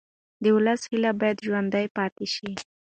[0.43, 2.51] د ولس هیله باید ژوندۍ پاتې شي